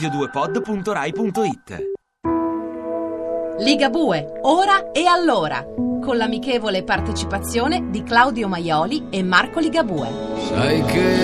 radio2pod.rai.it 0.00 1.88
Ligabue, 3.58 4.38
ora 4.42 4.90
e 4.92 5.04
allora, 5.04 5.62
con 6.00 6.16
l'amichevole 6.16 6.82
partecipazione 6.82 7.90
di 7.90 8.02
Claudio 8.02 8.48
Maioli 8.48 9.08
e 9.10 9.22
Marco 9.22 9.60
Ligabue. 9.60 10.08
Sai 10.48 10.82
che 10.84 11.16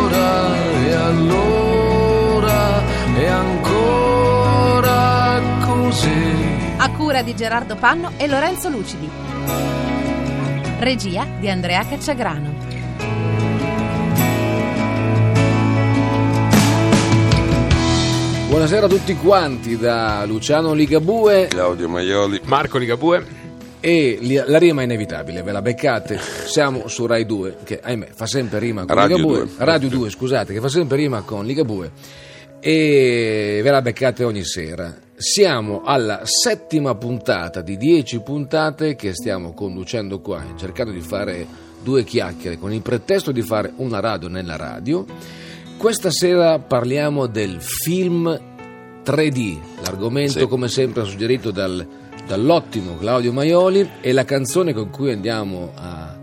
ora 0.00 0.56
e 0.84 0.92
allora 0.94 2.82
è 3.14 3.26
ancora 3.26 5.40
così. 5.64 6.40
A 6.78 6.90
cura 6.90 7.22
di 7.22 7.36
Gerardo 7.36 7.76
Panno 7.76 8.10
e 8.16 8.26
Lorenzo 8.26 8.68
Lucidi. 8.68 9.08
Regia 10.80 11.24
di 11.38 11.48
Andrea 11.48 11.86
Cacciagrano. 11.86 12.71
Buonasera 18.52 18.84
a 18.84 18.88
tutti 18.90 19.16
quanti 19.16 19.78
da 19.78 20.26
Luciano 20.26 20.74
Ligabue 20.74 21.46
Claudio 21.46 21.88
Maioli. 21.88 22.38
Marco 22.44 22.76
Ligabue. 22.76 23.24
e 23.80 24.18
la 24.46 24.58
rima 24.58 24.82
è 24.82 24.84
inevitabile, 24.84 25.42
ve 25.42 25.52
la 25.52 25.62
beccate. 25.62 26.18
Siamo 26.18 26.86
su 26.86 27.06
Rai 27.06 27.24
2, 27.24 27.56
che 27.64 27.80
ahimè 27.82 28.08
fa 28.12 28.26
sempre 28.26 28.58
rima 28.58 28.84
con 28.84 28.94
Radio 28.94 29.16
Ligabue. 29.16 29.38
2. 29.38 29.48
Radio 29.56 29.88
2, 29.88 30.10
scusate, 30.10 30.52
che 30.52 30.60
fa 30.60 30.68
sempre 30.68 30.98
rima 30.98 31.22
con 31.22 31.46
Ligabue 31.46 31.92
e 32.60 33.60
ve 33.62 33.70
la 33.70 33.80
beccate 33.80 34.22
ogni 34.22 34.44
sera. 34.44 34.94
Siamo 35.16 35.80
alla 35.82 36.20
settima 36.24 36.94
puntata 36.94 37.62
di 37.62 37.78
10 37.78 38.20
puntate 38.20 38.96
che 38.96 39.14
stiamo 39.14 39.54
conducendo 39.54 40.20
qua, 40.20 40.44
cercando 40.58 40.92
di 40.92 41.00
fare 41.00 41.46
due 41.82 42.04
chiacchiere 42.04 42.58
con 42.58 42.70
il 42.70 42.82
pretesto 42.82 43.32
di 43.32 43.40
fare 43.40 43.72
una 43.76 43.98
radio 43.98 44.28
nella 44.28 44.56
radio. 44.56 45.06
Questa 45.82 46.10
sera 46.12 46.60
parliamo 46.60 47.26
del 47.26 47.60
film 47.60 48.40
3D, 49.04 49.58
l'argomento 49.82 50.38
Sì. 50.38 50.46
come 50.46 50.68
sempre 50.68 51.04
suggerito 51.04 51.50
dal- 51.50 51.84
dall'ottimo 52.24 52.96
Claudio 52.96 53.32
Maioli 53.32 53.90
e 54.00 54.12
la 54.12 54.24
canzone 54.24 54.72
con 54.72 54.90
cui 54.90 55.10
andiamo 55.10 55.72
a 55.74 56.16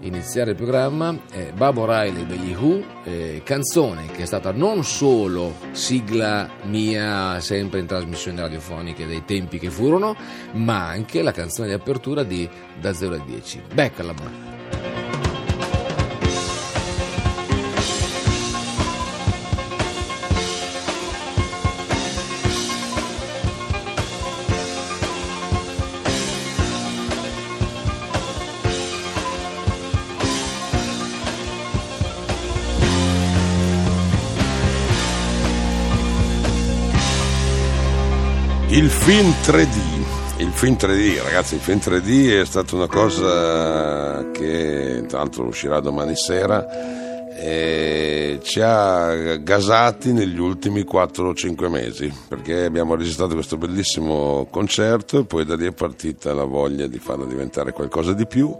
iniziare 0.00 0.52
il 0.52 0.56
programma 0.56 1.14
è 1.30 1.52
Bob 1.54 1.76
O'Reilly 1.76 2.24
degli 2.24 2.54
Who, 2.54 2.82
eh, 3.04 3.42
canzone 3.44 4.06
che 4.06 4.22
è 4.22 4.24
stata 4.24 4.50
non 4.50 4.82
solo 4.82 5.56
sigla 5.72 6.48
mia 6.62 7.38
sempre 7.40 7.80
in 7.80 7.86
trasmissioni 7.86 8.40
radiofoniche 8.40 9.06
dei 9.06 9.26
tempi 9.26 9.58
che 9.58 9.68
furono, 9.68 10.16
ma 10.52 10.86
anche 10.88 11.20
la 11.20 11.32
canzone 11.32 11.68
di 11.68 11.74
apertura 11.74 12.22
di 12.22 12.48
Da 12.80 12.94
0 12.94 13.16
a 13.16 13.18
10. 13.18 13.60
Beccala, 13.74 14.14
bro. 14.14 14.60
Il 38.72 38.88
film 38.88 39.28
3D. 39.42 40.38
Il 40.38 40.48
film 40.48 40.76
3D, 40.76 41.22
ragazzi, 41.22 41.56
il 41.56 41.60
film 41.60 41.76
3D 41.76 42.40
è 42.40 42.44
stata 42.46 42.74
una 42.74 42.86
cosa 42.86 44.30
che 44.30 45.04
l'altro 45.10 45.44
uscirà 45.44 45.78
domani 45.80 46.16
sera 46.16 46.66
e 47.36 48.40
ci 48.42 48.62
ha 48.62 49.36
gasati 49.36 50.14
negli 50.14 50.38
ultimi 50.38 50.84
4 50.84 51.28
o 51.28 51.34
5 51.34 51.68
mesi 51.68 52.10
perché 52.28 52.64
abbiamo 52.64 52.94
registrato 52.94 53.34
questo 53.34 53.58
bellissimo 53.58 54.46
concerto 54.50 55.18
e 55.18 55.24
poi 55.24 55.44
da 55.44 55.54
lì 55.54 55.66
è 55.66 55.72
partita 55.72 56.32
la 56.32 56.44
voglia 56.44 56.86
di 56.86 56.98
farlo 56.98 57.26
diventare 57.26 57.72
qualcosa 57.72 58.14
di 58.14 58.26
più 58.26 58.56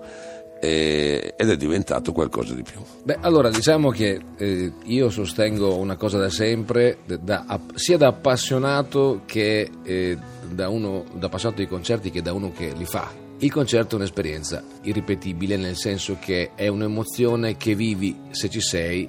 e- 0.64 1.34
ed 1.36 1.50
è 1.50 1.56
diventato 1.56 2.12
qualcosa 2.12 2.54
di 2.54 2.62
più. 2.62 2.78
Beh, 3.02 3.16
allora 3.22 3.50
diciamo 3.50 3.90
che 3.90 4.20
eh, 4.36 4.72
io 4.84 5.10
sostengo 5.10 5.76
una 5.76 5.96
cosa 5.96 6.18
da 6.18 6.30
sempre, 6.30 6.98
da- 7.20 7.44
app- 7.48 7.74
sia 7.74 7.96
da 7.96 8.06
appassionato 8.08 9.22
che 9.26 9.68
eh, 9.82 10.16
da 10.48 10.68
uno 10.68 11.04
da 11.14 11.26
appassionato 11.26 11.60
di 11.62 11.66
concerti 11.66 12.10
che 12.12 12.22
da 12.22 12.32
uno 12.32 12.52
che 12.52 12.72
li 12.76 12.84
fa. 12.84 13.10
Il 13.38 13.50
concerto 13.50 13.96
è 13.96 13.98
un'esperienza 13.98 14.62
irripetibile, 14.82 15.56
nel 15.56 15.74
senso 15.74 16.16
che 16.20 16.50
è 16.54 16.68
un'emozione 16.68 17.56
che 17.56 17.74
vivi 17.74 18.16
se 18.30 18.48
ci 18.48 18.60
sei 18.60 19.08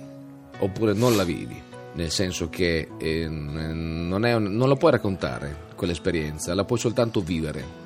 oppure 0.58 0.94
non 0.94 1.16
la 1.16 1.24
vivi. 1.24 1.62
Nel 1.96 2.10
senso 2.10 2.50
che 2.50 2.88
eh, 2.98 3.28
non, 3.30 4.24
un- 4.24 4.56
non 4.56 4.68
la 4.70 4.76
puoi 4.76 4.90
raccontare 4.90 5.56
quell'esperienza, 5.76 6.56
la 6.56 6.64
puoi 6.66 6.80
soltanto 6.80 7.22
vivere. 7.22 7.82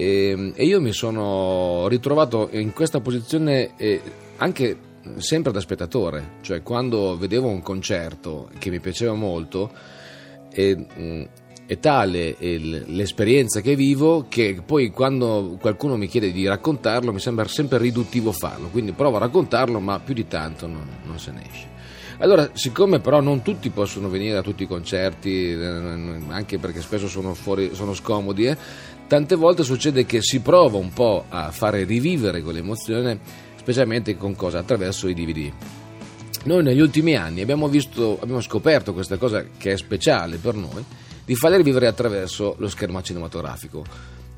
E, 0.00 0.52
e 0.54 0.64
io 0.64 0.80
mi 0.80 0.92
sono 0.92 1.88
ritrovato 1.88 2.50
in 2.52 2.72
questa 2.72 3.00
posizione 3.00 3.76
eh, 3.76 4.00
anche 4.36 4.76
sempre 5.16 5.50
da 5.50 5.58
spettatore, 5.58 6.36
cioè 6.42 6.62
quando 6.62 7.18
vedevo 7.18 7.48
un 7.48 7.62
concerto 7.62 8.48
che 8.58 8.70
mi 8.70 8.78
piaceva 8.78 9.14
molto, 9.14 9.72
e, 10.52 10.76
mh, 10.76 11.28
è 11.66 11.78
tale 11.80 12.36
l'esperienza 12.38 13.60
che 13.60 13.74
vivo 13.74 14.26
che 14.28 14.62
poi 14.64 14.90
quando 14.90 15.58
qualcuno 15.60 15.96
mi 15.96 16.06
chiede 16.06 16.32
di 16.32 16.46
raccontarlo 16.46 17.12
mi 17.12 17.20
sembra 17.20 17.46
sempre 17.48 17.78
riduttivo 17.78 18.32
farlo, 18.32 18.68
quindi 18.68 18.92
provo 18.92 19.16
a 19.16 19.20
raccontarlo 19.20 19.80
ma 19.80 19.98
più 19.98 20.14
di 20.14 20.26
tanto 20.26 20.66
non, 20.66 20.86
non 21.04 21.18
se 21.18 21.32
ne 21.32 21.42
esce. 21.46 21.77
Allora, 22.20 22.50
siccome 22.52 22.98
però 22.98 23.20
non 23.20 23.42
tutti 23.42 23.70
possono 23.70 24.08
venire 24.08 24.36
a 24.36 24.42
tutti 24.42 24.64
i 24.64 24.66
concerti, 24.66 25.52
eh, 25.52 26.20
anche 26.28 26.58
perché 26.58 26.80
spesso 26.80 27.06
sono, 27.06 27.32
fuori, 27.34 27.70
sono 27.74 27.94
scomodi, 27.94 28.46
eh, 28.46 28.56
tante 29.06 29.36
volte 29.36 29.62
succede 29.62 30.04
che 30.04 30.20
si 30.20 30.40
prova 30.40 30.78
un 30.78 30.92
po' 30.92 31.26
a 31.28 31.52
fare 31.52 31.84
rivivere 31.84 32.42
quell'emozione, 32.42 33.20
specialmente 33.56 34.16
con 34.16 34.34
cosa? 34.34 34.58
Attraverso 34.58 35.06
i 35.06 35.14
DVD. 35.14 35.52
Noi 36.44 36.62
negli 36.64 36.80
ultimi 36.80 37.14
anni 37.14 37.40
abbiamo, 37.40 37.68
visto, 37.68 38.18
abbiamo 38.20 38.40
scoperto 38.40 38.92
questa 38.92 39.16
cosa 39.16 39.44
che 39.56 39.72
è 39.72 39.76
speciale 39.76 40.38
per 40.38 40.54
noi, 40.54 40.84
di 41.24 41.36
farle 41.36 41.58
rivivere 41.58 41.86
attraverso 41.86 42.56
lo 42.58 42.68
schermo 42.68 43.00
cinematografico, 43.00 43.84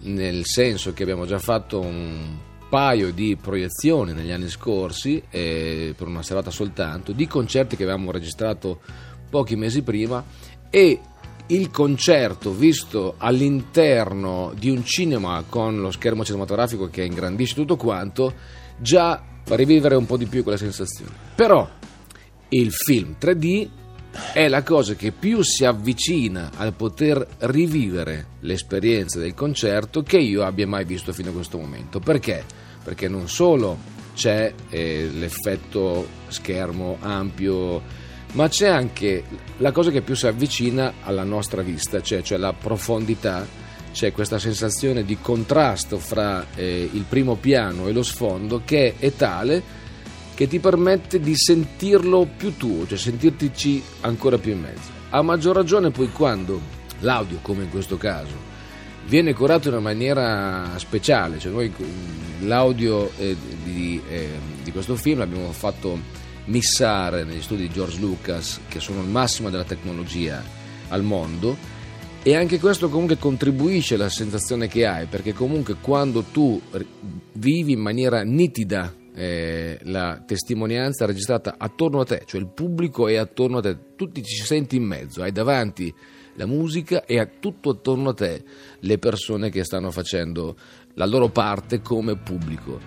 nel 0.01 0.45
senso 0.45 0.93
che 0.93 1.03
abbiamo 1.03 1.25
già 1.25 1.39
fatto 1.39 1.81
un 1.81 2.37
paio 2.71 3.13
di 3.13 3.37
proiezioni 3.37 4.13
negli 4.13 4.31
anni 4.31 4.49
scorsi, 4.49 5.23
eh, 5.29 5.93
per 5.97 6.07
una 6.07 6.23
serata 6.23 6.51
soltanto, 6.51 7.13
di 7.13 7.27
concerti 7.27 7.77
che 7.77 7.83
avevamo 7.83 8.13
registrato 8.13 8.81
pochi 9.29 9.57
mesi 9.57 9.83
prima 9.83 10.25
e 10.71 11.01
il 11.49 11.71
concerto 11.71 12.53
visto 12.53 13.15
all'interno 13.19 14.53
di 14.57 14.71
un 14.71 14.85
cinema 14.85 15.45
con 15.49 15.81
lo 15.81 15.91
schermo 15.91 16.25
cinematografico 16.25 16.89
che 16.89 17.03
ingrandisce 17.03 17.57
tutto 17.57 17.75
quanto 17.77 18.33
già 18.79 19.21
fa 19.45 19.57
rivivere 19.57 19.97
un 19.97 20.07
po' 20.07 20.17
di 20.17 20.27
più 20.27 20.45
quella 20.45 20.57
sensazione. 20.57 21.13
Però 21.35 21.69
il 22.51 22.71
film 22.71 23.17
3D 23.21 23.69
è 24.33 24.49
la 24.49 24.63
cosa 24.63 24.95
che 24.95 25.13
più 25.13 25.43
si 25.43 25.65
avvicina 25.65 26.51
al 26.57 26.73
poter 26.75 27.27
rivivere 27.39 28.27
l'esperienza 28.41 29.19
del 29.19 29.35
concerto 29.35 30.03
che 30.03 30.19
io 30.19 30.45
abbia 30.45 30.67
mai 30.67 30.85
visto 30.85 31.13
fino 31.13 31.31
a 31.31 31.33
questo 31.33 31.59
momento. 31.59 32.01
Perché? 32.01 32.45
Perché 32.83 33.09
non 33.09 33.29
solo 33.29 33.99
c'è 34.15 34.53
eh, 34.69 35.09
l'effetto 35.13 36.07
schermo 36.29 36.99
ampio, 37.01 37.83
ma 38.33 38.49
c'è 38.49 38.69
anche 38.69 39.25
la 39.59 39.73
cosa 39.73 39.91
che 39.91 40.03
più 40.03 40.15
si 40.15 40.27
avvicina 40.27 40.95
alla 41.03 41.25
nostra 41.25 41.63
vista, 41.63 42.03
cioè, 42.03 42.23
cioè 42.23 42.39
la 42.39 42.53
profondità, 42.53 43.47
c'è 43.93 44.13
questa 44.13 44.39
sensazione 44.39 45.05
di 45.05 45.19
contrasto 45.21 45.99
fra 45.99 46.47
eh, 46.55 46.89
il 46.93 47.05
primo 47.09 47.35
piano 47.35 47.89
e 47.89 47.93
lo 47.93 48.05
sfondo 48.05 48.63
che 48.65 48.95
è 48.99 49.13
tale 49.15 49.79
che 50.41 50.49
ti 50.49 50.59
permette 50.59 51.21
di 51.21 51.37
sentirlo 51.37 52.27
più 52.35 52.57
tuo, 52.57 52.87
cioè 52.87 52.97
sentirtici 52.97 53.83
ancora 54.01 54.39
più 54.39 54.53
in 54.53 54.61
mezzo. 54.61 54.89
A 55.11 55.21
maggior 55.21 55.55
ragione 55.55 55.91
poi 55.91 56.11
quando 56.11 56.59
l'audio, 57.01 57.41
come 57.43 57.65
in 57.65 57.69
questo 57.69 57.99
caso, 57.99 58.33
viene 59.07 59.35
curato 59.35 59.69
in 59.69 59.75
una 59.75 59.83
maniera 59.83 60.79
speciale, 60.79 61.39
cioè 61.39 61.53
noi 61.53 61.71
l'audio 62.41 63.11
eh, 63.19 63.37
di, 63.65 64.01
eh, 64.09 64.31
di 64.63 64.73
questo 64.73 64.97
film 64.97 65.19
l'abbiamo 65.19 65.53
fatto 65.53 65.99
missare 66.47 67.23
negli 67.25 67.43
studi 67.43 67.69
di 67.69 67.75
George 67.75 68.01
Lucas, 68.01 68.61
che 68.67 68.81
sono 68.81 69.03
il 69.03 69.09
massimo 69.09 69.51
della 69.51 69.65
tecnologia 69.65 70.43
al 70.89 71.03
mondo, 71.03 71.55
e 72.23 72.35
anche 72.35 72.59
questo 72.59 72.89
comunque 72.89 73.19
contribuisce 73.19 73.97
alla 73.97 74.09
sensazione 74.09 74.69
che 74.69 74.87
hai, 74.87 75.05
perché 75.05 75.35
comunque 75.35 75.77
quando 75.79 76.23
tu 76.23 76.59
vivi 77.33 77.73
in 77.73 77.81
maniera 77.81 78.23
nitida 78.23 78.95
eh, 79.21 79.79
la 79.83 80.23
testimonianza 80.25 81.05
registrata 81.05 81.57
attorno 81.59 82.01
a 82.01 82.05
te, 82.05 82.23
cioè 82.25 82.41
il 82.41 82.47
pubblico 82.47 83.07
è 83.07 83.17
attorno 83.17 83.59
a 83.59 83.61
te, 83.61 83.77
tu 83.95 84.11
ti 84.11 84.25
ci 84.25 84.43
senti 84.43 84.77
in 84.77 84.85
mezzo, 84.85 85.21
hai 85.21 85.31
davanti 85.31 85.95
la 86.37 86.47
musica 86.47 87.05
e 87.05 87.19
a 87.19 87.29
tutto 87.39 87.69
attorno 87.69 88.11
a 88.11 88.15
te 88.15 88.43
le 88.79 88.97
persone 88.97 89.51
che 89.51 89.63
stanno 89.63 89.91
facendo 89.91 90.57
la 90.95 91.05
loro 91.05 91.29
parte 91.29 91.83
come 91.83 92.17
pubblico. 92.17 92.81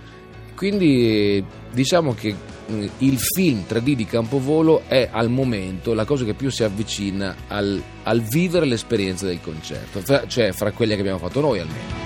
Quindi 0.56 1.45
diciamo 1.71 2.15
che 2.15 2.33
mh, 2.33 2.86
il 3.00 3.19
film 3.19 3.63
3D 3.69 3.94
di 3.94 4.06
Campovolo 4.06 4.83
è 4.88 5.09
al 5.12 5.29
momento 5.29 5.94
la 5.94 6.06
cosa 6.06 6.25
che 6.25 6.33
più 6.33 6.50
si 6.50 6.63
avvicina 6.63 7.36
al, 7.47 7.79
al 8.01 8.21
vivere 8.21 8.65
l'esperienza 8.65 9.27
del 9.27 9.39
concerto, 9.39 10.01
cioè 10.25 10.51
fra 10.51 10.71
quelle 10.71 10.95
che 10.95 11.01
abbiamo 11.01 11.19
fatto 11.19 11.41
noi 11.41 11.59
almeno. 11.59 12.02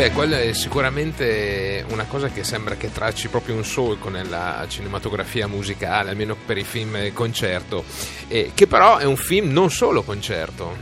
Beh, 0.00 0.12
quella 0.12 0.40
è 0.40 0.54
sicuramente 0.54 1.84
una 1.90 2.06
cosa 2.06 2.28
che 2.28 2.42
sembra 2.42 2.74
che 2.74 2.90
tracci 2.90 3.28
proprio 3.28 3.54
un 3.54 3.66
solco 3.66 4.08
nella 4.08 4.64
cinematografia 4.66 5.46
musicale, 5.46 6.08
almeno 6.08 6.34
per 6.46 6.56
i 6.56 6.64
film 6.64 7.12
concerto, 7.12 7.84
eh, 8.26 8.52
che 8.54 8.66
però 8.66 8.96
è 8.96 9.04
un 9.04 9.18
film 9.18 9.50
non 9.50 9.70
solo 9.70 10.02
concerto. 10.02 10.74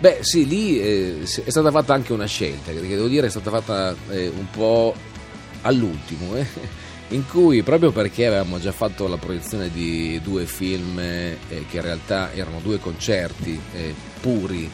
Beh, 0.00 0.18
sì, 0.22 0.48
lì 0.48 0.80
eh, 0.80 1.20
è 1.22 1.50
stata 1.50 1.70
fatta 1.70 1.94
anche 1.94 2.12
una 2.12 2.26
scelta, 2.26 2.72
che 2.72 2.80
devo 2.80 3.06
dire 3.06 3.28
è 3.28 3.30
stata 3.30 3.48
fatta 3.48 3.94
eh, 4.10 4.26
un 4.26 4.50
po' 4.50 4.92
all'ultimo, 5.62 6.34
eh, 6.34 6.44
in 7.10 7.28
cui 7.28 7.62
proprio 7.62 7.92
perché 7.92 8.26
avevamo 8.26 8.58
già 8.58 8.72
fatto 8.72 9.06
la 9.06 9.18
proiezione 9.18 9.70
di 9.70 10.20
due 10.20 10.46
film 10.46 10.98
eh, 10.98 11.38
che 11.48 11.76
in 11.76 11.82
realtà 11.82 12.32
erano 12.32 12.58
due 12.58 12.80
concerti 12.80 13.56
eh, 13.72 13.94
puri 14.20 14.68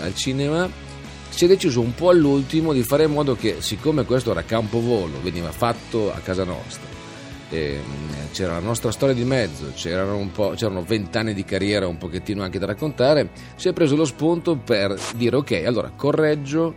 al 0.00 0.14
cinema, 0.14 0.84
si 1.36 1.44
è 1.44 1.48
deciso 1.48 1.82
un 1.82 1.94
po' 1.94 2.08
all'ultimo 2.08 2.72
di 2.72 2.82
fare 2.82 3.04
in 3.04 3.12
modo 3.12 3.36
che, 3.36 3.56
siccome 3.58 4.06
questo 4.06 4.30
era 4.30 4.42
Campovolo, 4.42 5.20
veniva 5.20 5.52
fatto 5.52 6.10
a 6.10 6.18
casa 6.20 6.44
nostra, 6.44 6.88
eh, 7.50 7.78
c'era 8.32 8.52
la 8.52 8.60
nostra 8.60 8.90
storia 8.90 9.14
di 9.14 9.24
mezzo, 9.24 9.70
c'erano, 9.74 10.82
vent'anni 10.82 11.34
di 11.34 11.44
carriera 11.44 11.86
un 11.88 11.98
pochettino 11.98 12.42
anche 12.42 12.58
da 12.58 12.64
raccontare, 12.64 13.32
si 13.56 13.68
è 13.68 13.74
preso 13.74 13.96
lo 13.96 14.06
spunto 14.06 14.56
per 14.56 14.98
dire 15.16 15.36
ok, 15.36 15.62
allora 15.66 15.92
correggio 15.94 16.74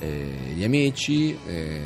eh, 0.00 0.34
gli 0.52 0.64
amici, 0.64 1.38
eh, 1.46 1.80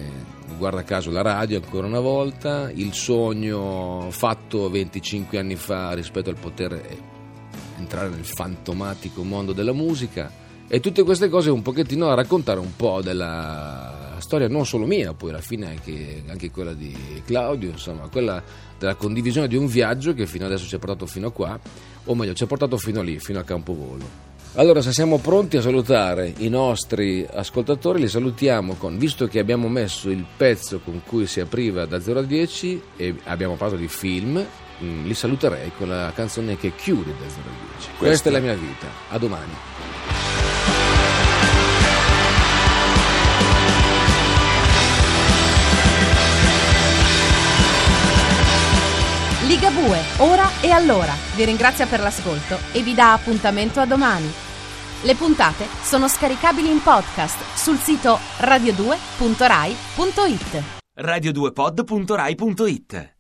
guarda 0.57 0.83
caso 0.85 1.11
la 1.11 1.21
radio 1.21 1.61
ancora 1.63 1.87
una 1.87 2.01
volta, 2.01 2.71
il 2.73 2.95
sogno 2.95 4.07
fatto 4.09 4.71
25 4.71 5.39
anni 5.39 5.57
fa 5.57 5.93
rispetto 5.93 6.31
al 6.31 6.39
poter 6.41 6.81
entrare 7.77 8.09
nel 8.09 8.25
fantomatico 8.25 9.23
mondo 9.23 9.53
della 9.53 9.75
musica 9.75 10.49
e 10.73 10.79
tutte 10.79 11.03
queste 11.03 11.29
cose 11.29 11.51
un 11.51 11.63
pochettino 11.63 12.09
a 12.11 12.15
raccontare 12.15 12.61
un 12.61 12.77
po' 12.77 13.03
della 13.03 14.19
storia 14.21 14.47
non 14.47 14.65
solo 14.65 14.87
mia, 14.87 15.13
poi 15.15 15.31
alla 15.31 15.41
fine 15.41 15.67
anche, 15.67 16.23
anche 16.29 16.53
quella 16.53 16.75
di 16.75 16.95
Claudio, 17.25 17.71
insomma, 17.71 18.07
quella 18.07 18.41
della 18.79 18.95
condivisione 18.95 19.49
di 19.49 19.57
un 19.57 19.67
viaggio 19.67 20.15
che 20.15 20.27
fino 20.27 20.47
adesso 20.47 20.69
ci 20.69 20.77
ha 20.77 20.79
portato 20.79 21.07
fino 21.07 21.27
a 21.27 21.33
qua, 21.33 21.59
o 22.05 22.15
meglio 22.15 22.35
ci 22.35 22.45
ha 22.45 22.47
portato 22.47 22.79
fino 22.79 23.03
lì, 23.03 23.19
fino 23.19 23.41
a 23.41 23.43
Campovolo. 23.43 24.29
Allora, 24.55 24.81
se 24.81 24.93
siamo 24.93 25.19
pronti 25.19 25.57
a 25.57 25.61
salutare 25.61 26.33
i 26.39 26.49
nostri 26.49 27.27
ascoltatori, 27.29 28.01
li 28.01 28.09
salutiamo 28.09 28.75
con, 28.75 28.97
visto 28.97 29.27
che 29.27 29.41
abbiamo 29.41 29.69
messo 29.69 30.09
il 30.09 30.25
pezzo 30.37 30.79
con 30.79 31.03
cui 31.05 31.27
si 31.27 31.41
apriva 31.41 31.85
da 31.85 32.01
0 32.01 32.21
a 32.21 32.23
10 32.23 32.83
e 32.97 33.15
abbiamo 33.25 33.57
parlato 33.57 33.81
di 33.81 33.89
film, 33.89 34.45
mm, 34.83 35.05
li 35.05 35.15
saluterei 35.15 35.73
con 35.77 35.89
la 35.89 36.13
canzone 36.15 36.57
che 36.57 36.77
chiude 36.77 37.11
da 37.11 37.29
0 37.29 37.41
a 37.41 37.75
10. 37.75 37.89
Questa, 37.97 38.05
Questa 38.05 38.29
è 38.29 38.33
la 38.33 38.41
mia 38.41 38.55
vita. 38.55 38.87
A 39.09 39.19
domani. 39.19 40.10
Ligabue, 49.51 49.99
ora 50.19 50.49
e 50.63 50.71
allora, 50.71 51.13
vi 51.35 51.45
ringrazia 51.45 51.85
per 51.85 51.99
l'ascolto 51.99 52.57
e 52.71 52.83
vi 52.83 52.95
dà 52.95 53.15
appuntamento 53.15 53.81
a 53.81 53.85
domani. 53.85 54.33
Le 55.03 55.17
puntate 55.17 55.67
sono 55.83 56.07
scaricabili 56.07 56.71
in 56.71 56.81
podcast 56.81 57.57
sul 57.57 57.79
sito 57.79 58.17
radio2.rai.it 58.39 60.63
radio2pod.rai.it 60.95 63.20